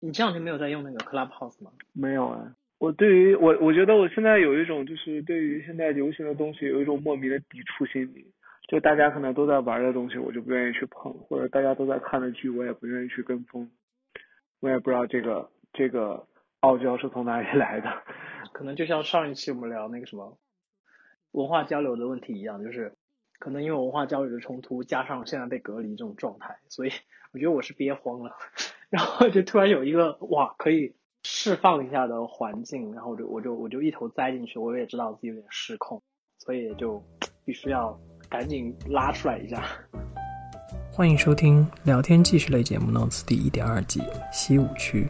[0.00, 1.72] 你这两天没有在用那个 Clubhouse 吗？
[1.92, 2.54] 没有啊。
[2.78, 8.32] 我对于我，我觉得我现在有一种就是对于现在流行的东西有一种莫名的抵触心理。
[8.68, 13.70] 就大家可能都在玩的东西，我就不愿意去碰；或者大家都在看的剧，我也不愿意去跟风。
[14.60, 16.26] 我也不知道这个这个
[16.60, 18.02] 傲娇是从哪里来的。
[18.52, 20.36] 可能就像上一期我们聊那个什么
[21.32, 22.92] 文化交流的问题一样，就是
[23.38, 26.90] 可能因为文化交流的冲突，加上现在被隔离这种状态，所以
[27.32, 28.36] 我觉得我是憋慌了。
[28.90, 34.58] 然后就突然有一个哇可以释放一下的环境，然后我就我就我就一头栽进去。
[34.58, 36.02] 我也知道自己有点失控，
[36.38, 37.02] 所以就
[37.44, 37.98] 必须要。
[38.30, 39.64] 赶紧拉出来一下！
[40.92, 45.08] 欢迎收听聊天纪实类节目《Notes》第一点二季西五区，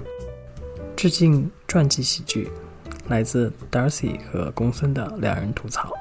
[0.97, 2.49] 致敬传记喜剧，
[3.09, 5.93] 来自 Darcy 和公孙的两人吐槽。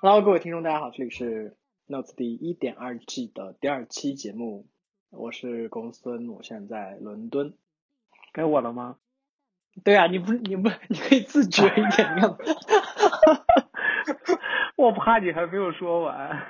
[0.00, 1.56] Hello，各位听众，大家好，这里是
[1.94, 4.66] 《Notes》第一点二季的第二期节目，
[5.14, 7.52] 我是公孙，我现在在伦敦。
[8.32, 8.96] 该我了吗？
[9.84, 12.34] 对啊，你不是你不你可以自觉一点，你看。
[14.76, 16.46] 我怕你还没有说完。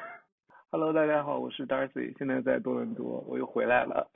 [0.71, 4.09] Hello，大家好，我是 Darcy，现在在多伦多，我又回来了。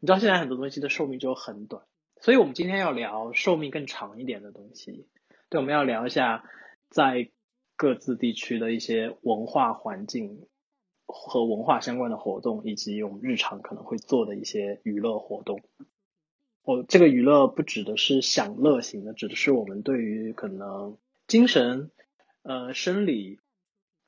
[0.00, 1.84] 你知道现在很多东西的寿命就很短，
[2.20, 5.06] 所以我们今天要聊寿命更长一点的东西。
[5.48, 6.42] 对，我们要聊一下
[6.90, 7.30] 在
[7.76, 10.48] 各自地区的一些文化环境
[11.08, 15.60] 和文化相关的活动，以及我们日常可能会做的一些娱乐活动。
[16.62, 21.90] 我这个娱乐不指的是享乐型的，指的是我们对于可能精神。
[22.42, 23.40] 呃，生理，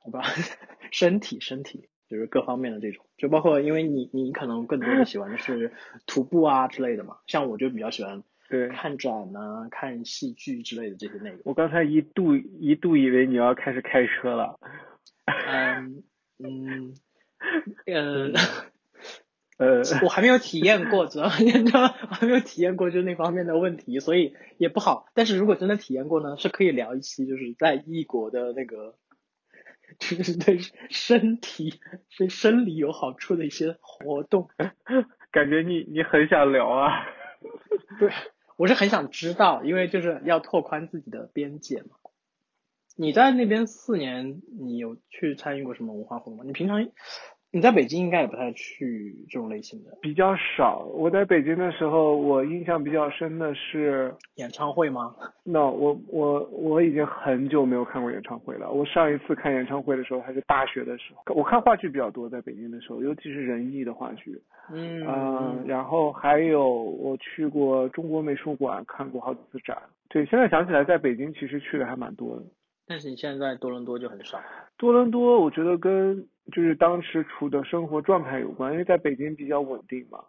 [0.03, 0.29] 我不知道，
[0.91, 5.73] 身体，身体就是各方面的这种，就包括因为你，你可能更多的喜欢的是
[6.07, 11.39] 徒步啊之类的嘛，像我就比较喜欢 对看展啊、看戏剧之类的这些内容。
[11.45, 14.59] 我刚才一度一度以为你要开始开车了。
[15.25, 16.03] 嗯
[16.43, 16.93] 嗯
[17.87, 18.31] 呃。
[19.57, 25.05] 呃， 我还没有体验过，主要你知道，我还没有体验过就那方面的问题，所以也不好。
[25.13, 28.95] 但是如果真的体验过呢，是可以聊一期，就是在异国的那个，
[29.99, 30.57] 就是 对
[30.89, 31.79] 身体、
[32.17, 34.49] 对生理有好处的一些活动。
[35.29, 37.05] 感觉你你很想聊啊？
[37.99, 38.09] 对，
[38.57, 42.00] 我是很想知道，因为就是要拓宽自己的边界嘛。
[43.01, 46.43] 你在那边四年，你有去参与过什么文化活动吗？
[46.45, 46.87] 你平常？
[47.49, 50.85] 你在北京应该也不太去这种类型的，比较少。
[50.93, 58.71] 我在北京的时候，我印象比较深的是演唱会吗？No，我我我已经很久没有看过演唱会了。
[58.71, 61.33] 我上一次看演唱会的时候还是大学的时候。
[61.33, 64.39] 我看话剧比较多，在北京的时候，尤其是人艺的话剧。
[64.71, 65.03] 嗯。
[65.07, 69.75] 嗯，然后还有我去过中国美术馆看过好几次展。
[70.07, 72.43] 对，现在想起来，在北京其实去的还蛮多的。
[72.87, 74.41] 但是你现在在多伦多就很少。
[74.77, 80.19] 多伦多，我觉得跟就是当时处的生活状态有关，因为在北京比较稳定嘛。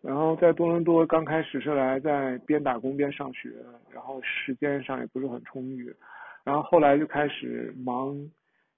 [0.00, 3.50] 然后在多伦多刚开始是来在边打工边上学，
[3.90, 5.92] 然后时间上也不是很充裕。
[6.44, 8.14] 然后后来就开始忙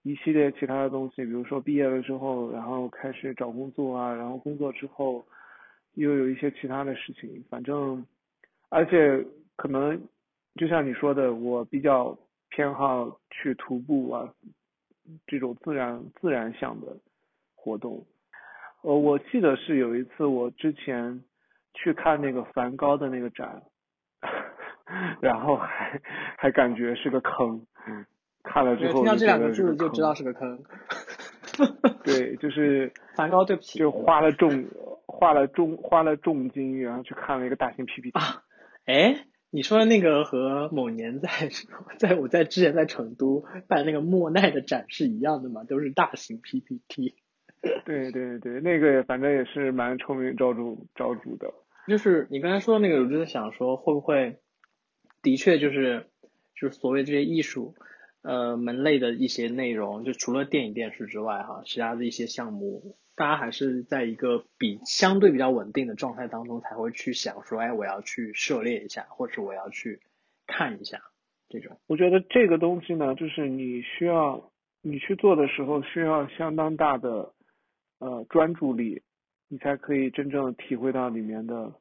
[0.02, 5.22] 一系列其他的东西，比如说毕业了之后，然后开始找工作啊，然后工作之后
[5.94, 7.44] 又有一些其他的事情。
[7.50, 8.06] 反正
[8.70, 9.22] 而且
[9.56, 10.00] 可能
[10.54, 12.16] 就像你说的，我比较。
[12.50, 14.34] 偏好去徒步啊，
[15.26, 16.96] 这种自然自然向的
[17.54, 18.06] 活动。
[18.82, 21.22] 呃，我记得是有一次我之前
[21.74, 23.62] 去看那个梵高的那个展，
[25.20, 26.00] 然后还
[26.36, 27.66] 还感觉是个坑。
[27.86, 28.04] 嗯。
[28.42, 30.64] 看了之后听到这两个字就知道是个坑。
[32.02, 33.78] 对，就是梵高，对不起。
[33.78, 34.66] 就花了重
[35.06, 38.18] 花了重花了重金，然后去看了一个大型 PPT。
[38.18, 38.42] 啊，
[38.86, 39.26] 哎。
[39.52, 41.28] 你说的那个和某年在
[41.98, 45.64] 在我在之前在成都办那个莫奈的展是一样的嘛？
[45.64, 47.16] 都是大型 PPT。
[47.84, 51.52] 对对对，那个反正也是蛮臭名昭著昭著的。
[51.88, 54.38] 就是你刚才说的那个，我就在想说，会不会
[55.22, 56.06] 的确就是
[56.54, 57.74] 就是所谓这些艺术
[58.22, 62.96] 呃门类的一些内容，就除了电影电视之外哈，其他的一些项目。
[63.20, 70.00] 大家还是在一个比相对比较稳定的状态当中，才会去想说，哎，我要去涉猎一下，或者我要去
[70.46, 71.02] 看一下
[71.50, 71.78] 这种。
[71.86, 74.50] 我觉得这个东西呢，就是你需要
[74.80, 77.34] 你去做的时候，需要相当大的
[77.98, 79.02] 呃专注力，
[79.48, 81.74] 你才可以真正体会到里面的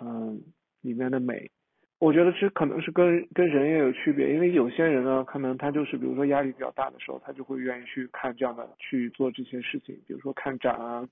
[0.00, 0.42] 嗯
[0.80, 1.50] 里面的美。
[1.98, 11.08] 我觉得这可能是跟跟人也有区别，因为有些人呢，可能他就是比如说压力比较大的时候，他就会愿意去看这样的去做这些事情，比如说看展啊、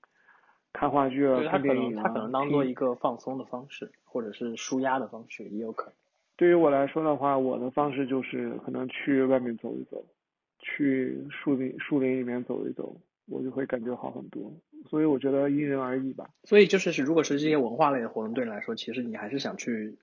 [0.73, 2.05] 看话剧啊、看电影啊。
[2.05, 5.95] 他可能当做一个放松的方式，或者是舒压的方式，也有可能。
[6.37, 10.05] 对于我来说的话，我的方式就是可能去外面走一走，
[10.61, 12.97] 去树林树林里面走一走，
[13.27, 14.53] 我就会感觉好很多。
[14.89, 16.29] 所以我觉得因人而异吧。
[16.45, 19.97] 所以就是是，如果是这些文化类的活动对你来说，其实你还是想去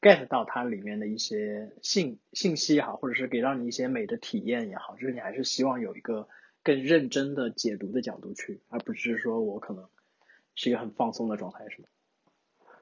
[0.00, 6.28] get 到它里面的一些信信息也好，或者是给到你一些美的体验也好，就是你还是希望有一个
[6.62, 9.84] 更认真的解读的角度去，而不是说我可能
[10.54, 11.88] 是一个很放松的状态，是吗？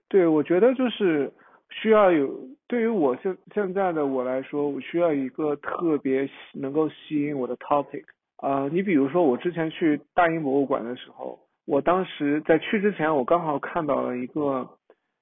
[0.08, 1.32] 对，我觉得就是
[1.70, 8.04] 需要有，对于我现现在的我来说，我需要一个特别能够吸引我的 topic。
[8.36, 14.77] 啊、你比如说我之前去大英博物馆的时候，我当时在去之前，我刚好看到了一个，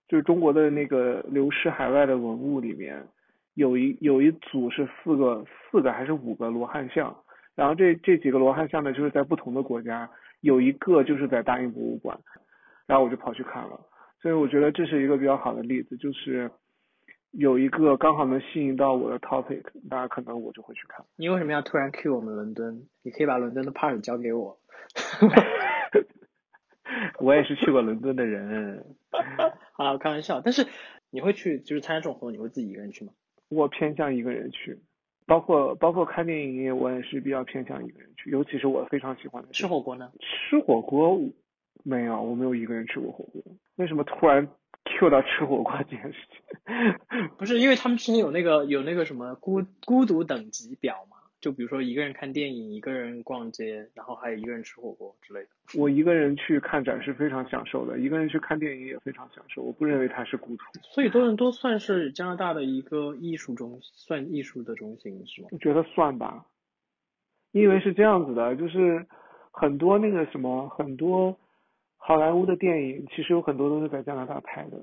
[0.08, 3.06] 就是中国的那个流失海外的文物里面，
[3.54, 7.16] 有一有一组是四个四个还是五个罗汉像，
[7.54, 10.08] 然后这这几个罗汉像呢，就是在不同的国家，
[10.40, 12.18] 有一个就是在大英博物馆，
[12.86, 13.80] 然后我就跑去看了。
[14.22, 16.50] 所以我觉得这是一个比较好的例子，就是
[17.32, 21.04] 有一个刚好能吸引到我的 topic，那可能我就会去看。
[21.16, 22.86] 你为什么要突然 cue 我们伦敦？
[23.02, 24.58] 你可以把伦敦的 part 交给我。
[27.20, 28.84] 我也是去过伦敦的人，
[29.72, 30.40] 好了，我开玩笑。
[30.40, 30.66] 但是
[31.10, 33.12] 你会去，就是参加这种活动，你会自己一个人去吗？
[33.48, 34.78] 我偏向一个人去，
[35.26, 40.10] 包括包括看电影，我也是比较偏向一个人去，尤其是我非常喜欢的吃火锅呢？
[40.20, 41.18] 吃火锅
[41.84, 43.42] 没有，我没有一个人吃过火锅。
[43.76, 44.48] 为什么突然
[44.84, 47.28] Q 到吃火锅这件事情？
[47.38, 55.48] 不是，因为他们之前有那个有那个什么孤孤独等级表嘛，就比如说一个人看电影，一个人逛街，然后还有一个人吃火锅之类的。
[55.78, 59.62] 我一个人去看展是非常享受的，一个人去看电影也非常享受。
[59.62, 60.64] 我不认为它是孤独。
[60.82, 65.48] 所以多伦多算是加拿大的一个艺术中，算艺术的中心是吗？
[65.52, 66.46] 我觉得算吧，
[67.52, 69.06] 因为是这样子的，就是
[69.52, 71.38] 很多那个什么，很多
[71.96, 74.80] 好莱坞的电影其实有很多都是在加拿大拍的，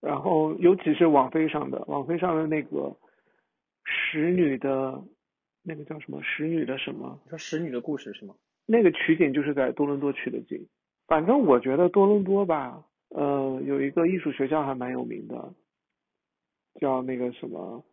[0.00, 2.96] 然后尤其是网飞上的，网飞上的那个
[3.84, 5.02] 使女的，
[5.66, 8.34] 那个叫什么使女的什么，你说使女的故事是吗？
[8.66, 10.64] 那个取景就是在多伦多取的景。
[11.08, 15.52] 反正我觉得多伦多吧，呃，有一个艺术学校还蛮有名的，
[16.80, 17.84] 叫那个什么，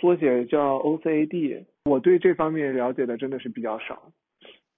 [0.00, 1.64] 缩写叫 OCAD。
[1.84, 4.12] 我对这方面了解的真的是比较少。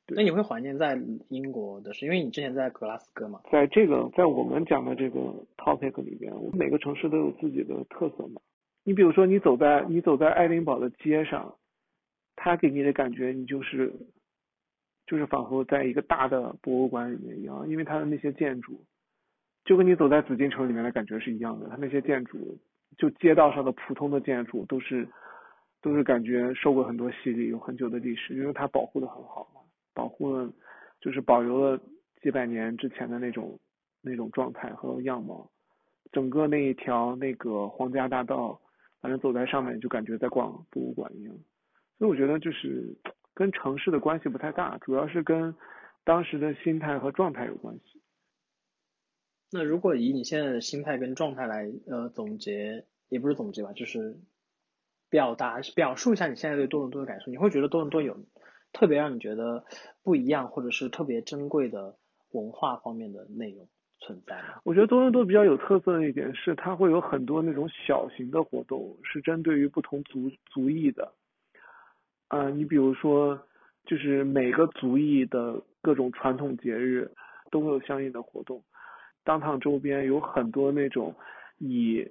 [0.06, 0.98] 对那你会怀念在
[1.28, 3.40] 英国的是，因为你之前在格拉斯哥嘛。
[3.50, 5.18] 在这个在我们讲的这个
[5.56, 8.40] topic 里边，我们每个城市都有自己的特色嘛。
[8.84, 11.54] 你比如说，你走在你走在爱丁堡的街上，
[12.36, 13.92] 它给你的感觉，你就是
[15.06, 18.84] 就是仿佛在一个大的博物馆里面一样，因为它的那些建筑，
[19.64, 21.68] 就跟你走在紫禁城里面的感觉是一样的。
[21.68, 22.58] 它那些建筑，
[22.96, 25.06] 就街道上的普通的建筑，都是
[25.80, 29.60] 都是感觉受过很多洗礼，有很久的历史，因为它保护的很好嘛，
[29.94, 30.52] 保护了
[31.00, 31.80] 就是保留了
[32.22, 33.58] 几百年之前的那种
[34.00, 35.50] 那种状态和样貌。
[36.12, 38.60] 整个那一条那个皇家大道，
[39.00, 41.34] 反正走在上面就感觉在逛博物馆一样。
[41.98, 42.96] 所以我觉得就是
[43.34, 45.54] 跟城市的关系不太大，主要是跟
[46.04, 48.02] 当时的心态和状态有关系。
[49.50, 54.18] 那如果以你现在的心态跟状态来呃总结，也不是总结吧，就是
[55.10, 58.18] 表达表述一下你现在对多伦多的感受，你会觉得多伦多有
[58.72, 59.64] 特别让你觉得
[60.02, 61.96] 不一样，或者是特别珍贵的
[62.30, 63.68] 文化方面的内容
[63.98, 64.60] 存在吗？
[64.64, 71.12] 我觉得多伦多比较有特色的一点是，它会有很多那种小型的活动，是针对于不同族族裔的。
[72.32, 73.38] 呃，你比如说，
[73.84, 77.10] 就是每个族裔的各种传统节日
[77.50, 78.62] 都会有相应的活动。
[79.22, 81.14] 当趟周边有很多那种
[81.58, 82.08] 以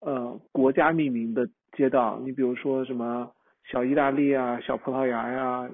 [0.00, 1.46] 呃国家命名的
[1.76, 3.30] 街道，你比如说什么
[3.70, 5.70] 小意大利啊、小葡萄牙呀、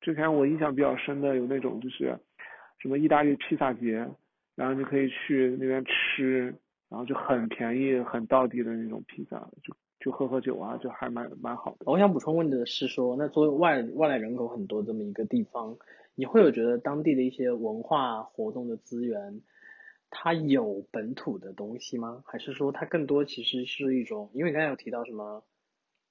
[0.00, 2.16] 之前我印象比较深的有那种就是
[2.78, 4.08] 什么意大利披萨节，
[4.54, 6.54] 然后你可以去那边吃，
[6.88, 11.90] 然后就很便宜、很道地的那种披萨，就就喝喝酒啊，就还蛮蛮好的。
[11.90, 15.76] 我想补充问的是说，那作为外外来人口很多这么一个地方，
[16.14, 19.40] 你会有觉得当地的一些文化活动的资源，
[20.10, 22.22] 它有本土的东西吗？
[22.26, 25.42] 还是说它更多其实是一种，因为你刚才有提到什么，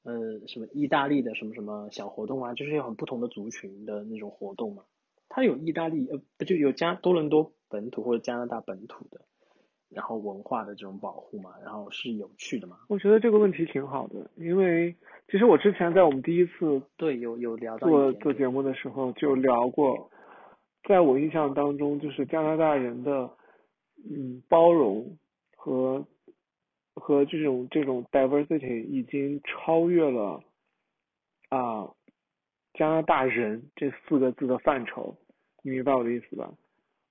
[0.04, 4.84] 呃，什么意大利的什么什么小活动啊，就是有很不同的族群的那种活动嘛。
[5.30, 9.22] 它有意大利呃不就有加多伦多本土或者加拿大本土的，
[9.90, 12.78] 然后文化的这种保护嘛，然后是有趣的嘛？
[12.90, 14.96] 我觉得这个问题挺好的，因为
[15.32, 20.10] 其实我之前在我们第一次对，有有聊到做做节目的时候就聊过，
[20.88, 23.30] 在我印象当中，就是加拿大人的
[24.10, 25.18] 嗯包容
[25.56, 26.06] 和
[26.94, 30.42] 和这种这种 diversity 已经超越了
[31.50, 31.90] 啊
[32.74, 35.18] 加拿大人这四个字的范畴，
[35.64, 36.52] 你明白我的意思吧？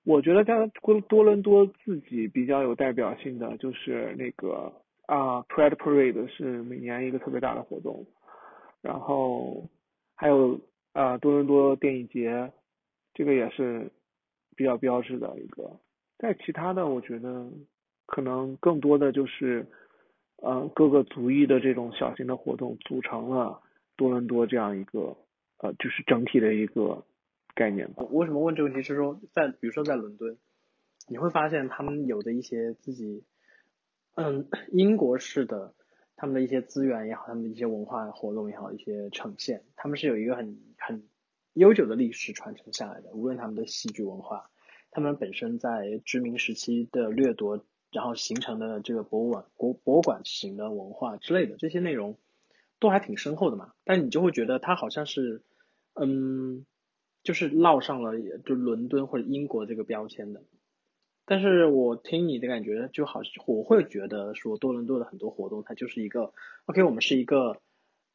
[0.07, 4.73] 我觉得加拿多多伦多自己比较有代表性的就是那个
[5.07, 8.07] 啊 Pride Parade 是每年一个特别大的活动，
[8.81, 9.69] 然后
[10.15, 10.61] 还有
[10.93, 12.53] 啊多伦多电影节，
[13.15, 13.91] 这个也是
[14.55, 15.73] 比较标志的一个。
[16.19, 17.51] 在其他的，我觉得
[18.07, 19.67] 可能更多的就是
[20.37, 23.61] 呃各个族裔的这种小型的活动组成了
[23.97, 25.17] 多伦多这样一个
[25.59, 27.05] 呃就是整体的一个
[27.57, 28.05] 概念吧。
[28.05, 28.87] 我为什么问这个问题？
[28.87, 30.37] 是说在比如说在伦敦，
[31.09, 33.25] 你会发现他们有的一些自己
[34.15, 35.75] 嗯英国式的
[36.15, 41.03] 他们的一些资源也好，他们的一些文化活动也好，一些呈现，他们是有一个很很
[41.55, 43.11] 悠久的历史传承下来的。
[43.13, 44.51] 无论他们的戏剧文化，
[44.91, 52.19] 他们本身在殖民时期的掠夺，然后形成的这个博物馆博博物馆型的文化之类的这些内容，
[52.79, 53.73] 都还挺深厚的嘛。
[53.85, 55.43] 但你就会觉得它好像是
[55.95, 56.67] 嗯，
[57.27, 58.13] 就是烙上了
[58.45, 60.45] 就伦敦或者英国这个标签的。
[61.25, 66.33] 但是我听你的感觉，就好像我会觉得说多伦多的很多活动，它就是一个
[66.67, 67.61] OK，我们是一个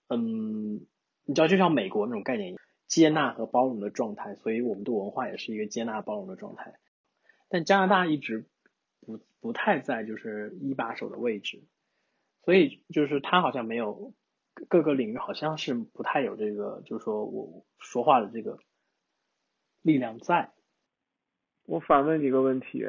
[0.08, 0.86] 嗯，
[1.25, 2.56] 你知道就像美国那种概念，
[2.88, 6.75] 接纳和包容的状态，所以我们的文化也是一个接纳包容的状态。
[7.50, 8.46] 但加拿大一直
[9.01, 11.63] 不不太在就是一把手的位置，
[12.46, 14.13] 所以就是他好像没有
[14.70, 18.58] 各个领域好像是不太有这个，就是说我说话的这个
[19.82, 20.52] 力量在。
[21.66, 22.86] 我反问你个问题，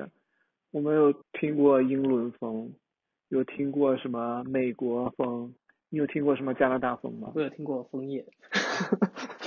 [0.71, 2.73] 我们有听过英伦风，
[3.29, 5.55] 有听过什么美国风，
[5.91, 7.33] 你有听过什么加拿大风吗？
[7.35, 8.27] 我有听过枫叶。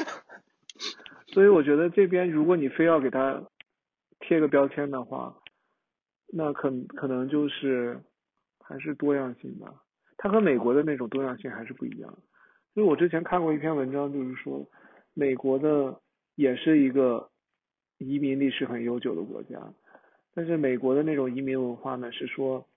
[1.34, 3.44] 所以我觉得这边如果你非要给它
[4.20, 5.36] 贴个标签的话，
[6.28, 8.00] 那可可能就是
[8.60, 9.84] 还是多样性吧。
[10.18, 12.18] 它和美国的那种多样性还是不一样。
[12.74, 14.66] 因为我之前看过一篇文章，就是说
[15.14, 16.00] 美国的
[16.36, 17.30] 也是一个。
[17.98, 19.74] 移民历史很悠久的国家，
[20.34, 22.68] 但是美国的那种移民文化呢，是说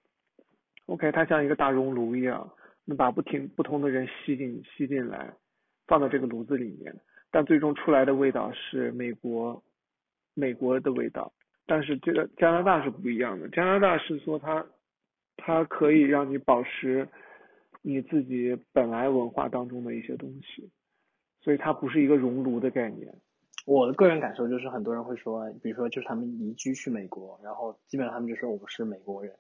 [0.87, 2.53] ，OK，它像一个大熔炉一样，
[2.85, 5.35] 能把不停不同的人吸进吸进来，
[5.87, 6.95] 放到这个炉子里面，
[7.31, 9.63] 但最终出来的味道是美国
[10.35, 11.33] 美国的味道。
[11.67, 14.65] 但是这个加拿大是不一样的，加拿大是说它
[15.37, 17.09] 它可以让你保持
[17.83, 20.71] 你自己本来文化当中的一些东西，
[21.41, 23.13] 所以它不是一个熔炉的概念。
[23.69, 29.37] 我的个人感受就是，很多人会说，比如说，就是他们移居去美国，然后基本上他们就说我们是美国人，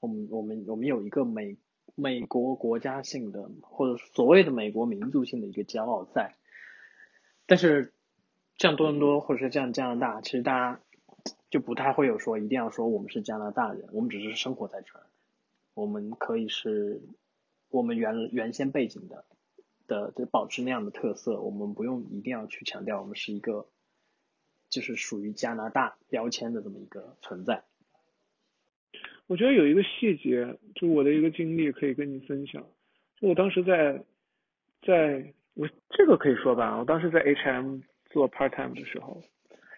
[0.00, 1.56] 我们我们我们有一个美
[1.94, 6.34] 美国国家性的或者所谓的美国民族性的一个骄傲在。
[7.46, 7.94] 但是
[8.58, 10.80] 像多伦多或者是像加拿大，其实大家
[11.48, 15.06] 就不太会有说一定要说我们是加拿大人，我们只是生活在这儿，
[15.72, 17.00] 我们可以是
[17.70, 19.24] 我们原原先背景的。
[19.86, 23.66] 的就保持那样的特色，我们不用一定要去强调我们是一个，
[24.68, 27.64] 就是属于加拿大标签的这么一个存在。
[29.26, 32.62] 我觉得有一个细节，就我的一个经历可以跟你分享。
[33.16, 34.04] 就我当时在，
[34.82, 39.22] 在我这个可以说吧，我当时在 H&M 做 part time 的时候，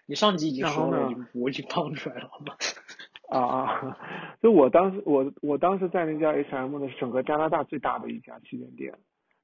[0.05, 2.55] 你上集已经说了，我已经放出来了好吗？
[3.29, 3.97] 啊啊！
[4.41, 8.97] 就我当时我我当时在那家 H&M 的，是整个加拿大最大的一家旗舰店。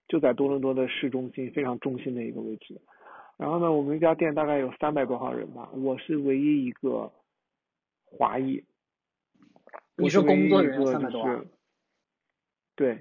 [0.08, 2.80] 就在多伦多的市中心，非常中心的一个位置。
[3.38, 7.12] 然后呢，我们一家店大概有三百多号人吧，我是唯一一个
[8.06, 8.64] 华裔。
[9.96, 11.46] 你是工作人员三百多？
[12.76, 12.96] 对，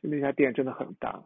[0.00, 1.22] 就那家店真的很大。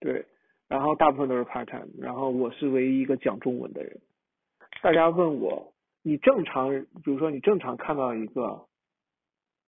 [0.00, 0.26] 对，
[0.68, 4.00] 然后大部分都是 part time，然后我是唯一一个讲中文的人。
[4.82, 5.72] 大家问我，
[6.02, 6.70] 你正常，
[7.04, 8.66] 比如说你正常看到一个，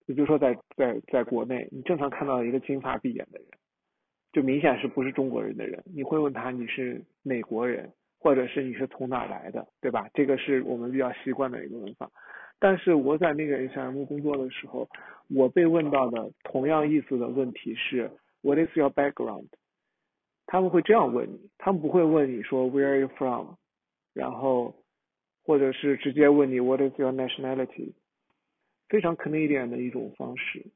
[0.04, 3.48] 你比如说在在在国内，你正常看到一个金发碧眼的人。
[4.36, 10.10] 就明显是不是中国人的人，你会问他你是美国人，或者是你是从哪来的，对吧？
[10.12, 12.10] 这个是我们比较习惯的一个问法。
[12.58, 14.86] 但是我在那个 H&M 工作的时候，
[15.34, 18.10] 我被问到的同样意思的问题是
[18.42, 19.46] What is your background？
[20.44, 23.54] 他们会这样问你，他们不会问你说 Where are you from？
[24.12, 24.74] 然后
[25.44, 27.94] 或者是直接问你 What is your nationality？
[28.90, 30.66] 非常 Canadian 的一种方式，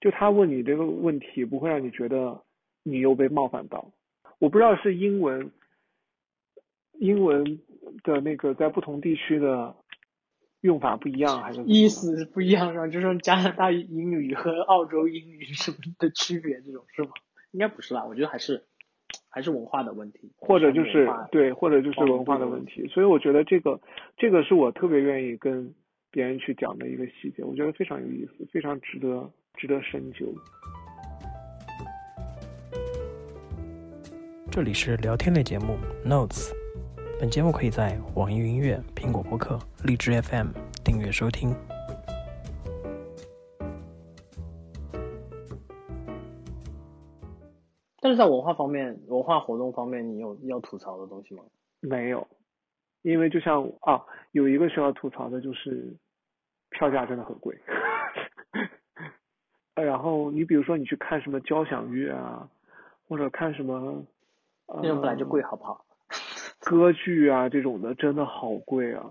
[0.00, 2.44] 就他问你这个问题不会让你觉得。
[2.82, 3.92] 你又被冒犯到，
[4.38, 5.50] 我不知道是英文，
[6.94, 7.60] 英文
[8.02, 9.74] 的那个在不同地区的
[10.60, 12.86] 用法不一样，还是意思不一样是吧？
[12.88, 17.10] 就是加拿大英语和澳洲英语什么的区别这种是吗？
[17.52, 18.04] 应该不是吧？
[18.04, 18.64] 我觉得还是
[19.28, 22.86] 还是文化的问题，或者就是对，或者就是文化的问题。
[22.88, 23.80] 所以我觉得这个
[24.16, 25.74] 这个是我特别愿意跟
[26.10, 30.26] 别人去讲的一个细节，我觉得非常有意思，非常值得值得深究。
[34.54, 36.52] 这里是聊天类节目 Notes，
[37.18, 40.48] 本节目可以在网易云音乐、苹果播客、荔枝 FM
[40.84, 41.56] 订阅收听。
[47.98, 51.42] 但是在文化方面、文化活动方面，你有要吐槽的东西吗？
[51.80, 52.28] 没有，
[53.00, 55.96] 因为就像啊，有一个需要吐槽的就是
[56.68, 57.58] 票价真的很贵。
[59.74, 62.46] 然后你比如说你去看什么交响乐啊，
[63.08, 64.04] 或者看什么，
[64.82, 65.84] 那种本来就贵，好不好？
[66.60, 69.10] 歌剧啊这种的真的好贵啊，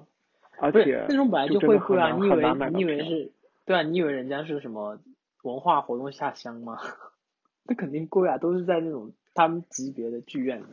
[0.60, 3.32] 而且那种本来就会贵啊，你以为你以为是？
[3.66, 4.98] 对啊，你以为人家是什么
[5.44, 6.78] 文化活动下乡吗？
[7.68, 10.66] 那肯定贵啊，都是在那种他们级别的剧院里。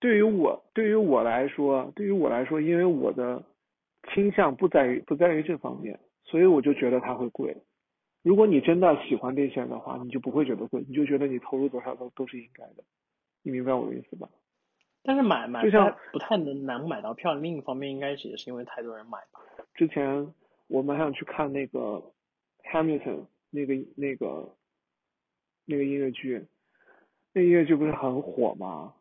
[0.00, 3.42] 对于我，对于我来说，对于我来说，因为我的
[4.14, 7.56] 倾向不在于不在于这方面，所以我就觉得它会贵。
[8.22, 12.82] 如果你真的喜欢这些的话，你就不会觉得贵，你就觉得你投入多少都都是应该的。
[13.42, 14.28] 你明白我的意思吧？
[15.02, 19.40] 但是买买就像不太能难买到票，另一方面应该也是因为太多人买吧。
[19.74, 20.34] 之前
[20.66, 22.02] 我们还想去看那个
[22.70, 24.54] Hamilton 那个那个
[25.64, 26.46] 那个音乐剧，
[27.32, 28.92] 那音乐剧不是很火吗？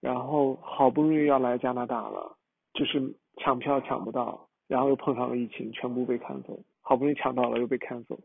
[0.00, 2.36] 然后好不容易要来加拿大了，
[2.74, 6.58] 就是抢票抢不到，然后又碰上了疫情，全部被看走。
[6.80, 8.18] 好不容易抢到了又被 cancel，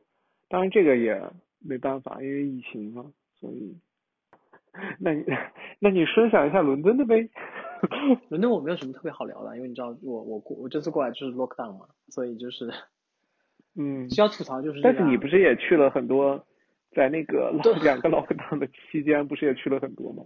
[0.49, 1.21] 当然这个也
[1.59, 3.77] 没办法，因为疫情嘛，所以。
[4.99, 5.23] 那你
[5.79, 7.29] 那你分享一下伦敦的呗？
[8.29, 12.71] 伦敦我没有什么特别好聊的，因为你知道我我过我这次过来就是 lockdown 嘛，所以就是
[13.75, 14.81] 嗯，需要吐槽就是。
[14.81, 16.45] 但是你不是也去了很多，
[16.95, 17.51] 在那个
[17.83, 20.23] 两个 lockdown 的期间，不是也去了很多吗？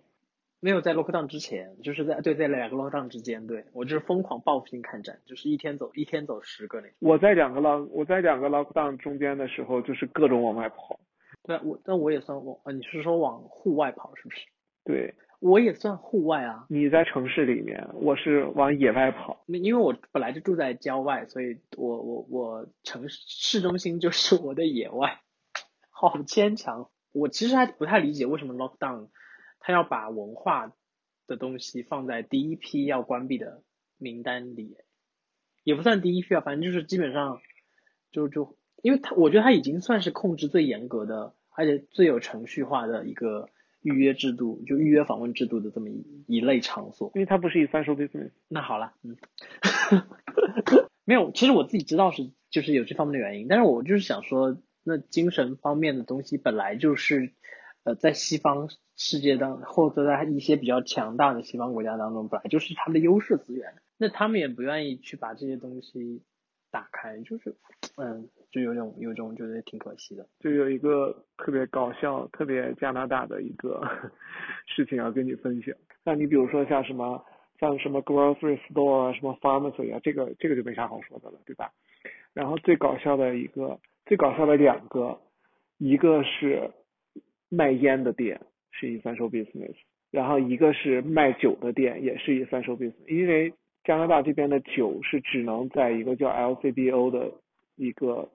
[0.59, 6.95] 没有在 lockdown 之前，就是在对在两个 lockdown 之间，对我就是疯狂报复性看展，就是一天走一天走十个那种。
[6.99, 10.99] 我在两个 lock 我在两个 lockdown 中间的时候，就是各种往外跑。
[11.47, 14.41] 对，我但我也算往，你是说往户外跑是不是？
[14.83, 16.65] 对，我也算户外啊。
[16.69, 19.45] 你在城市里面，我是往野外跑。
[19.47, 25.21] 那因为我本来就住在郊外，所以我我我城市市中心就是我的野外，
[25.89, 26.89] 好牵强。
[27.13, 29.07] 我其实还不太理解为什么 lockdown，
[29.59, 30.73] 他要把文化
[31.27, 33.63] 的东西放在第一批要关闭的
[33.97, 34.75] 名单里，
[35.63, 37.39] 也不算第一批啊，反正就是基本上
[38.11, 38.57] 就就。
[38.83, 43.49] 因为他，我觉得他已经算是控制最严格的，而且最有程序化的一个
[43.81, 47.11] 预约制度，就预约访问制度的这么一一类场所。
[47.15, 48.29] 因为它不是以三 s business。
[48.47, 49.17] 那好了，嗯，
[51.03, 57.33] 没有，其实我自己知道是就是有这方面的原因，但是我就是想说，那精神方面的东西本来就是
[57.83, 66.21] 呃在西方世界当或者在一些比较强大的西方国家当中，本来就是他们的优势资源，那他们也不愿意去把这些东西
[66.71, 67.55] 打开，就是
[67.97, 68.27] 嗯。
[68.49, 73.85] 就有种有种觉得挺可惜的，就有一个特别搞笑、特别加拿大的一个
[74.65, 75.75] 事情要跟你分享。
[76.05, 77.23] 那你比如说像什么
[77.59, 81.69] 像什么 grocery store 啊，什么 pharmacy 啊，这个这个就没啥好说的了，对吧？
[82.33, 85.19] 然后最搞笑的一个最搞笑的两个，
[85.77, 86.71] 一个是
[87.49, 88.39] 卖烟的店
[88.71, 89.75] 是以 essential business，
[90.09, 93.53] 然后一个是卖酒的店也是以 essential business，因为
[93.87, 97.31] 加拿大这边的酒是只能在一个叫 LCBO 的
[97.75, 98.29] 一个。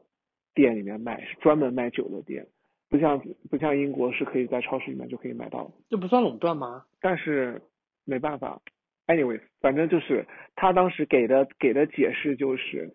[0.54, 2.46] 店里面卖是专门卖酒的店，
[2.90, 5.72] 不像不像英国是可以在超市里面就可以买到。
[5.88, 6.84] 这不算垄断吗？
[7.00, 7.62] 但是
[8.04, 8.60] 没办法
[9.06, 12.94] ，anyways，反正就是他当时给的给的解释就是，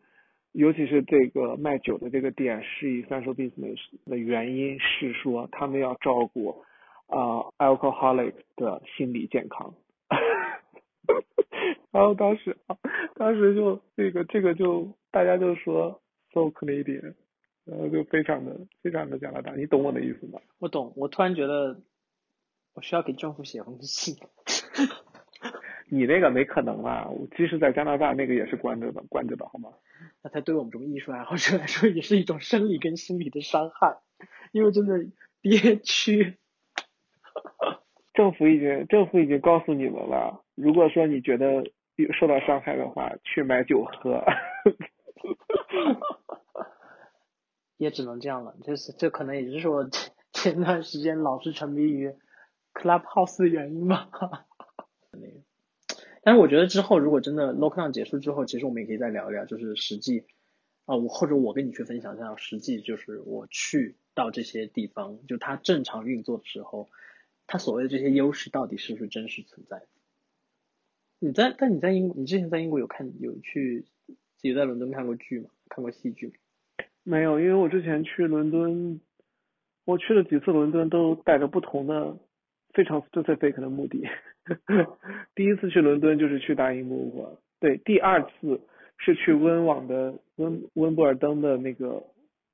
[0.52, 6.64] 尤其是这个卖酒的这个店是以 essential business 的原因是说他们要照顾
[7.08, 9.74] 啊 alcoholic 的心理健康。
[11.92, 12.58] 然后当时
[13.16, 16.02] 当时就这个这个就大家就说
[16.34, 17.16] so Canadian。
[17.70, 20.40] 然后就非常的非常的加拿大，你懂我的意思吗？
[20.58, 21.82] 我懂，我突然觉得
[22.74, 24.16] 我需要给政府写封信。
[25.92, 29.72] 你那个没可能啊，即使在加拿大，那个也是关着的，关着的好吗？
[30.24, 33.98] 那他对我们这种艺术爱好者来说，也是一种生理跟心理的伤害，
[34.54, 35.06] 因为真的
[35.42, 36.38] 憋屈。
[38.16, 41.66] 政府已经政府已经告诉你们了，如果说你觉得
[42.20, 44.24] 受到伤害的话，去买酒喝。
[47.78, 52.16] 也只能这样了，就是这可能也就是我前前段时间老是沉迷于
[52.74, 54.10] Clubhouse 的原因吧。
[56.24, 60.26] 但是我觉得之后如果真的 Lockdown 结束之后，其实我们也可以再聊一聊，就是实际
[60.86, 66.90] 啊，我或者我跟你去分享一下实际，就是我去到这些地方，就它正常运作的时候，
[67.46, 69.88] 它所谓的这些优势到底是不是真实存在的？
[71.20, 75.50] 你在但你在英你之前在英国有看有去自己在伦敦看过剧吗？
[75.70, 76.34] 看过戏剧吗？
[77.04, 79.02] 没有，因为我之前去伦敦，
[79.86, 82.18] 我去了几次伦敦都带着不同的
[82.74, 84.06] 非常 specific 的目的。
[85.34, 88.62] 第一次去伦敦就是去大英博物馆，对，第二次
[88.98, 92.04] 是去温网的温温布尔登的那个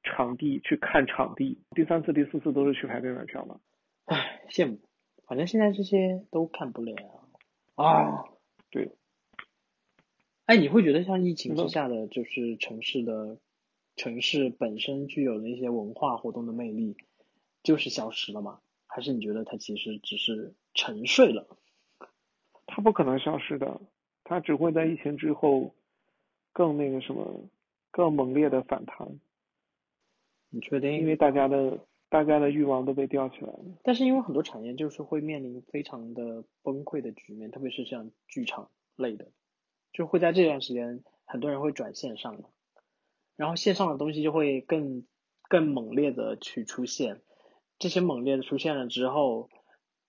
[0.04, 3.60] 场地去看场地，第三次、第四次都是去排队买票嘛。
[4.06, 4.80] 唉，羡慕，
[5.28, 6.96] 反正现在这些都看不了
[7.76, 8.24] 啊。
[8.74, 8.92] 对。
[10.46, 13.38] 哎，你会觉得像疫情之嗯下的就是城市的
[13.96, 16.98] 城市本身具有的一些文化活动的魅力，
[17.62, 18.60] 就是消失了吗？
[18.88, 21.48] 还是你觉得它其实只是沉睡了？
[22.66, 23.80] 它不可能消失的，
[24.24, 25.76] 它只会在疫情之后
[26.52, 27.48] 更那个什么，
[27.92, 29.20] 更猛烈的反弹，
[30.50, 30.94] 你确定？
[30.94, 33.60] 因为大家的大家的欲望都被吊起来了。
[33.82, 39.32] 但是因为很多产业就是会面临非常的崩溃的局面，特别是像剧场类的，
[39.94, 42.50] 就会在这段时间，很多人会转线上嘛，
[43.36, 45.08] 然后线上的东西就会更
[45.50, 47.20] 更猛烈的去出现，
[47.80, 49.50] 这些猛烈的出现了之后，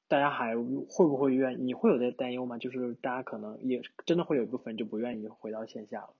[0.07, 1.67] 大家还会不会愿？
[1.67, 2.59] 你会有这担忧吗？
[2.59, 6.11] 就是大家可能也真的会有一部分人就不愿意回到线下了。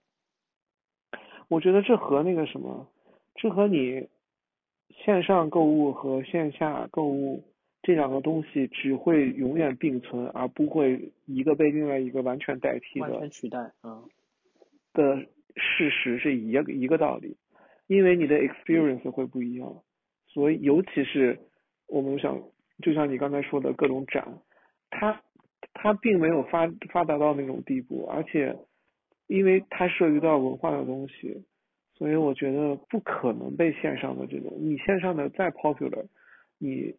[1.47, 2.89] 我觉得这和那个什么，
[3.35, 4.09] 这和你
[4.89, 7.43] 线上购物和线下购物
[7.81, 14.03] 这两个东西只会永远并存，而不会一个被另外一个完全代替的完全取代，嗯，
[14.93, 15.17] 的
[15.55, 17.37] 事实是一个一个道理，
[17.87, 19.83] 因为你的 experience 会不一样，
[20.27, 21.37] 所以尤其是
[21.87, 22.41] 我们想，
[22.81, 24.39] 就像你刚才说的各种展，
[24.89, 25.21] 它
[25.73, 28.57] 它并没有发发达到那种地步，而且
[29.27, 31.43] 因为它涉及到文化的东西，
[31.97, 36.05] 所以我觉得不可能被线上的这种，你线上的再 popular，
[36.57, 36.93] 你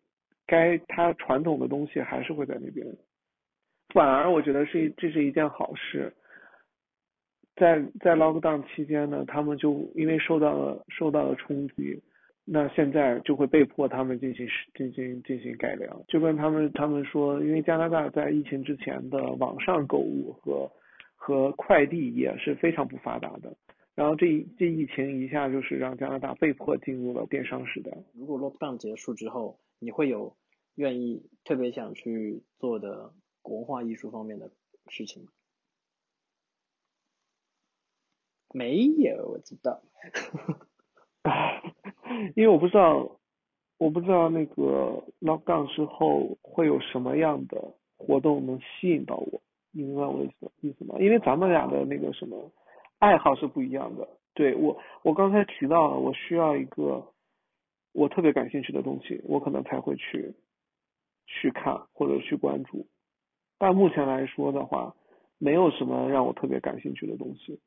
[0.46, 2.86] 该它传统的东西还是会在那边，
[3.90, 6.14] 反而我觉得是这是一件好事。
[7.56, 12.02] 在在 lockdown 期间呢，他们就因为受到了受到了冲击，
[12.44, 20.70] 那现在就会被迫他们进行进行进行改良，就跟他们他们说，因为加拿大在疫情之前的网上购物和
[21.14, 23.56] 和快递也是非常不发达的，
[23.96, 27.90] 然后这这疫情一下就是让加拿大被迫进入了电商时代。
[28.12, 30.36] 如果 lockdown 结束之后，你会有
[30.74, 34.50] 愿意特别想去做的文化艺术方面的
[34.88, 35.30] 事情吗？
[38.52, 39.80] 没有，我知道。
[42.36, 43.18] 因为我不知道，
[43.78, 50.96] 我不知道那个 lockdown 之后会有什么样的活动能吸引到我，你明白我的意思意思吗？
[51.00, 52.52] 因为咱们俩的那个什么
[52.98, 54.08] 爱好是不一样的。
[54.34, 57.12] 对我，我刚才提到了，我需要一个
[57.92, 60.34] 我特别感兴趣的东西，我可能才会去
[61.26, 62.86] 去看或者去关注。
[63.58, 64.94] 但目前来说的话，
[65.38, 67.60] 没有什么让我特别感兴趣的东西。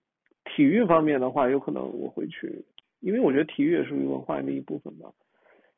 [0.46, 2.66] 体育方面的话，有可能我会去，
[3.00, 5.12] 因为我觉得体育也属于文化的一部分吧。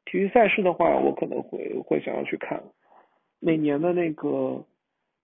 [0.05, 2.61] 体育赛事的话，我可能会会想要去看。
[3.39, 4.65] 每年的那个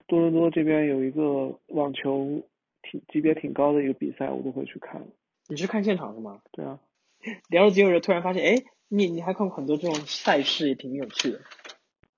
[0.08, 2.42] 多伦多这边有一个网球
[2.90, 5.02] 挺级别挺高的一个比赛，我都会去看。
[5.50, 6.42] 你是看现场是吗？
[6.52, 6.80] 对啊，
[7.50, 11.40] 聊了几个人，突然发现，哎，你你还看过很多这种赛事，也挺有趣的。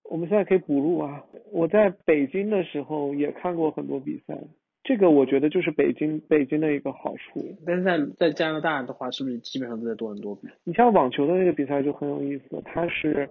[0.04, 1.24] 我们现在可以补录啊。
[1.52, 4.36] 我在北京的时候也看过很多比赛，
[4.84, 7.56] 这个我觉得就是北京北京的一个好处。
[7.66, 10.48] 但是在在加拿大的话，是不是基本上都在多伦多比？
[10.64, 13.30] 你像网球的那个比赛就很有意思，它是，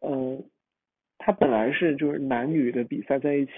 [0.00, 0.38] 呃，
[1.18, 3.52] 它本来是就是男女的比赛在一起，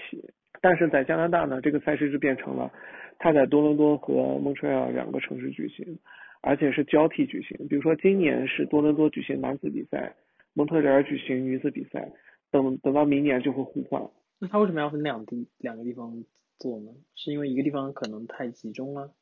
[0.59, 2.71] 但是在加拿大呢，这个赛事就变成了
[3.19, 5.99] 它在多伦多和蒙特利尔两个城市举行，
[6.41, 7.67] 而且是交替举行。
[7.67, 10.15] 比如说今年是多伦多举行男子比赛，
[10.53, 12.11] 蒙特利尔举行女子比赛，
[12.49, 14.09] 等等到明年就会互换。
[14.39, 16.23] 那他为什么要分两地两个地方
[16.57, 16.91] 做呢？
[17.13, 19.13] 是因为一个地方可能太集中了？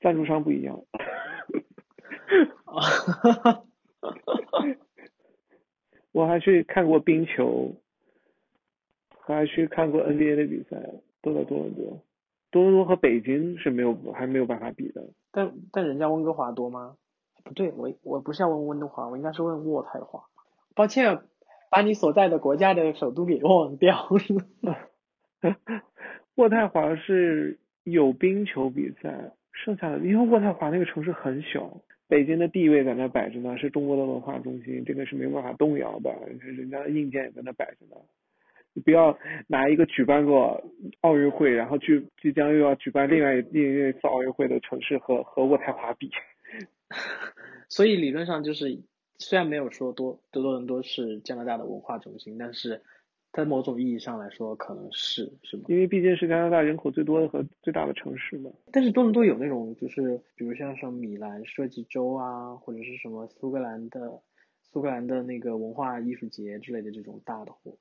[0.00, 0.84] 赞助商不一样。
[2.64, 3.64] 啊，
[6.12, 7.74] 我还去看过冰球，
[9.08, 10.76] 还去看过 NBA 的比赛，
[11.22, 12.00] 都在多伦多。
[12.54, 15.02] 多伦多和北京是没有还没有办法比的。
[15.32, 16.94] 但但人家温哥华多吗？
[17.42, 20.22] 不对，我我不是要问温哥华，我应该是问渥太华。
[20.76, 21.18] 抱歉，
[21.68, 24.78] 把你所在的国家的首都给忘掉了。
[26.36, 37.96] 渥太华是有冰球比赛，剩下的因为渥太华那个城市很小，北京的地位在那摆着呢，是中国的文化中心，这个是没办法动摇的，人家的硬件也在那摆着呢。
[38.74, 40.62] 你不要拿一个举办过
[41.00, 46.10] 奥运会，然后去即将又要举办另外另一次奥运会的城市和和渥太华比。
[47.70, 48.78] 所以理论上就是，
[49.18, 52.82] 虽然没有说多多多伦多是加拿大的文化中心，但是
[53.32, 55.64] 在某种意义上来说可能是是吗？
[55.68, 58.50] 因为毕竟是加拿大人口最多的和最大的城市嘛。
[58.70, 64.20] 但是多伦多有那种就是，比如像什么米兰设计周啊，或者是什么苏格兰的
[64.62, 67.76] 苏格兰的那个文化艺术节之类的这种大的活，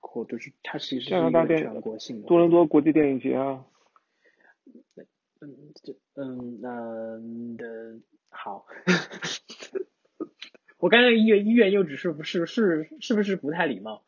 [0.00, 2.28] 或就是它其实是一个加拿大全国性的。
[2.28, 3.64] 多伦多国际电影节啊，
[5.40, 7.98] 嗯，这嗯嗯的
[8.30, 8.66] 好，
[10.78, 14.02] 我刚才医院医院又只是不是是是不是不太礼貌？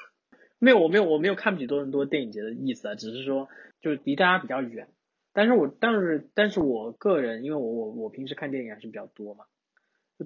[0.58, 3.48] 没有，我没有我没有看不起多伦多电影节的意思啊，只是说
[3.80, 4.88] 就是离大家比较远，
[5.32, 9.44] 但是我但是但是我个人，因为我我我平时看电影还是比较多嘛，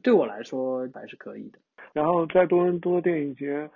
[0.02, 1.58] 对我来说还是可以的。
[1.94, 3.70] 然后在多伦多电影节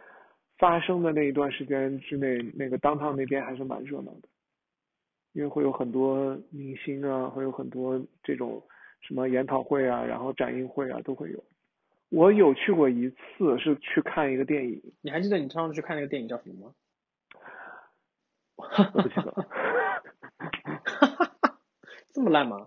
[0.60, 4.28] 发生的那一段时间之内，那个当趟那边还是蛮热闹的，
[5.32, 8.62] 因为会有很多明星啊，会有很多这种
[9.00, 11.42] 什么研讨会啊，然后展映会啊都会有。
[12.10, 14.82] 我有去过一次，是去看一个电影。
[15.00, 16.74] 你还记得你上次去看那个电影叫什么吗？
[18.56, 19.46] 我不记得。
[22.12, 22.66] 这么烂吗？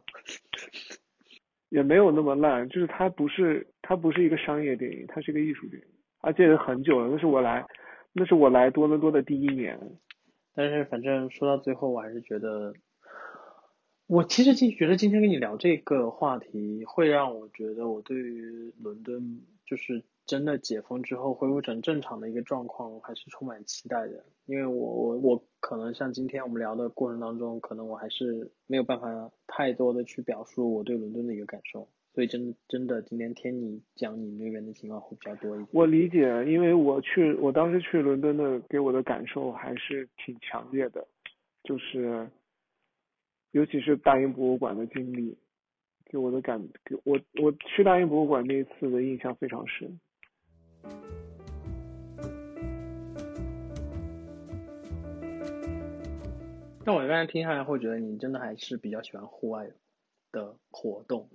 [1.70, 5.88] 也没有那么烂，就是它不是它不是一个商业电影，它是一个艺术电影，
[6.22, 7.66] 而且很久了，那是我来
[8.14, 9.98] 那是我来多伦多的第一年。
[10.54, 12.74] 但是反正说到最后，我还是觉得，
[14.08, 20.04] 我其实今觉得今天跟你聊这个话题，会让我觉得我对于伦敦就是。
[20.26, 24.24] 真的解封之后恢复成正常的一个状况，我还是充满期待的。
[24.46, 31.90] 因为我我我可能像今天我们聊的过程当中，可能我还是没有办法太多的去表述我对伦敦的一个感受。
[32.14, 35.68] 所以真的真的今天听你讲你那边的情况会比较多一点。
[35.72, 41.08] 我理解，因为我去我当时去伦敦的给我的感受还是挺强烈的，
[41.64, 42.30] 就是
[43.52, 45.36] 尤其是大英博物馆的经历，
[46.06, 50.00] 给我的感给我我去大英博物馆那一次的印象非常深。
[56.86, 59.72] 那我刚才听下来，会觉得你真的还是比较喜欢户外
[60.32, 61.30] 的活动，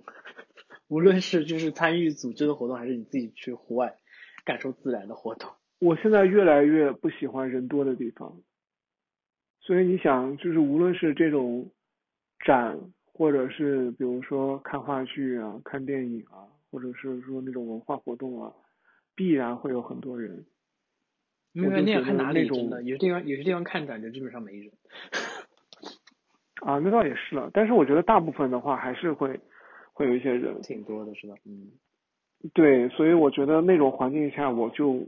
[0.89, 3.95] 无论是就是参与组织的活动，还是你自己去户外
[4.43, 5.49] 感受自然的活动。
[5.79, 8.41] 我现在越来越不喜欢人多的地方，
[9.61, 11.71] 所以你想，就是无论是这种
[12.45, 18.51] 展，或者是比如说看话剧啊、看电影啊，或者是说那种文化活动啊。
[19.15, 20.45] 必然会有很多人，
[21.51, 24.71] 因为那样看哪里真的，有些地方有些地方看展就基本上没人。
[26.63, 29.37] 啊，那倒也是了，但是我觉得大部分的话还是会
[29.99, 31.35] 会有一些人，挺多的是吧？
[31.43, 31.71] 嗯，
[32.53, 35.05] 对，所以我觉得那种环境下，我就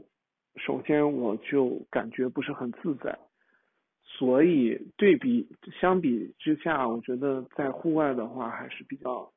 [0.56, 3.18] 首先我就感觉不是很自在，
[4.04, 5.48] 所以对比
[5.80, 9.32] 相比之下，我觉得在户外的话还是比较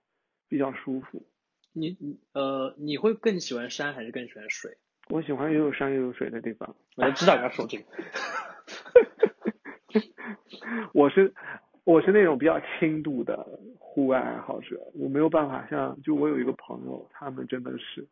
[0.49, 1.23] 比较舒服。
[1.71, 1.95] 你
[2.33, 4.75] 呃，你会更喜欢山还是更喜欢水？
[5.09, 6.75] 我喜欢又有山又有水的地方。
[6.97, 7.85] 我就知道你要说这个。
[10.93, 11.33] 我是
[11.85, 13.47] 我是那种比较轻度的
[13.95, 18.05] 户外爱好者，我没有办法像就我有一个朋友，他们真的是，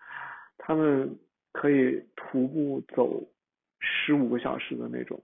[0.57, 1.13] 他们
[1.51, 3.21] 可以徒步走
[3.81, 5.21] 十五个小时的那种，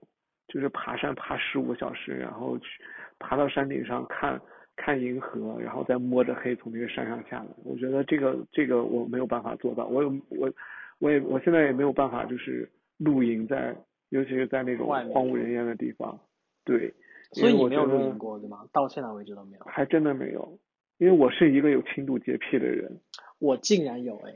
[0.48, 2.66] 就是爬山爬十五个小时，然后去
[3.18, 4.38] 爬到山顶上看。
[4.76, 7.46] 看银河，然后再摸着黑从那个山上下来。
[7.64, 9.84] 我觉得这个这个我没有办法做到。
[9.86, 10.50] 我有我
[10.98, 13.76] 我也我现在也没有办法，就是露营在，
[14.08, 16.18] 尤其是在那种荒无人烟的地方。
[16.64, 16.94] 对，
[17.32, 18.66] 所以你没有录音过对吗？
[18.72, 19.64] 到现在为止都没有。
[19.64, 20.58] 还真的没有，
[20.98, 23.00] 因为我是一个有轻度洁癖的人。
[23.38, 24.34] 我竟然有哎！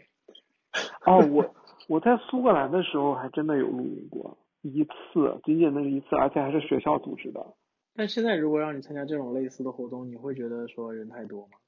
[1.04, 1.54] 哦，我
[1.88, 7.54] 我在苏格兰的时候还真的有录音过一次，仅仅那一次，而且还是学校组织的。
[7.94, 11.58] 但现在如果让你参加这种类似的活动，你会觉得说人太多吗？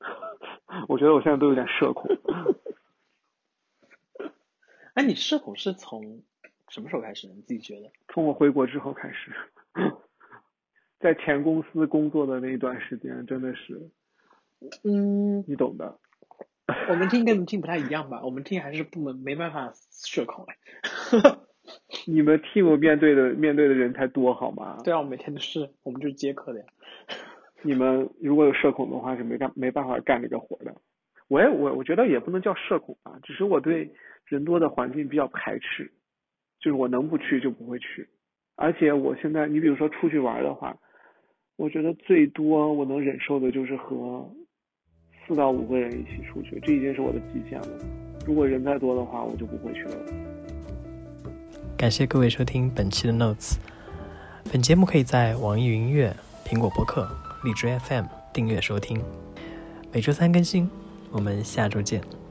[0.88, 2.10] 我觉得我现在都有点社恐。
[4.94, 6.22] 哎，你社恐是从
[6.68, 7.28] 什么时候开始？
[7.28, 7.90] 你自己觉得？
[8.08, 9.32] 从我回国之后开始，
[11.00, 13.90] 在前公司工作的那一段时间，真的是，
[14.84, 15.98] 嗯，你懂的。
[16.88, 18.22] 我们听跟你们听不太一样吧？
[18.24, 20.56] 我们听还是不能没办法社恐哎。
[22.06, 24.78] 你们 team 面对的面对的人才多好吗？
[24.84, 26.66] 对啊，我每天都是，我们就是接客的呀。
[27.62, 30.74] 你们如果有社恐的话，是没干没办法干这个活的。
[31.28, 33.90] 我也我我觉得也不能叫社恐吧，只是我对
[34.26, 35.90] 人多的环境比较排斥，
[36.60, 38.08] 就是我能不去就不会去。
[38.56, 40.76] 而且我现在，你比如说出去玩的话，
[41.56, 44.28] 我觉得最多我能忍受的就是和
[45.26, 47.68] 四到五个人一起出去，这已经是我的极限了。
[48.26, 49.96] 如果人再多的话，我就不会去了。
[51.76, 53.56] 感谢各位收听本期的 Notes。
[54.52, 56.14] 本节目可以在网易云音乐、
[56.44, 57.08] 苹果播客、
[57.44, 59.02] 荔枝 FM 订阅收听，
[59.92, 60.70] 每周三更新。
[61.10, 62.23] 我们下周见。